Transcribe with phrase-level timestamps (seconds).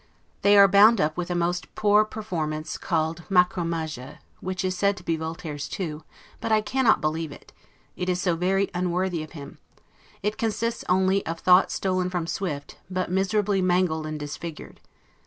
[0.41, 5.03] They are bound up with a most poor performance called 'Micromegas', which is said to
[5.03, 6.03] be Voltaire's too,
[6.39, 7.53] but I cannot believe it,
[7.95, 9.59] it is so very unworthy of him;
[10.23, 14.79] it consists only of thoughts stolen from Swift, but miserably mangled and disfigured.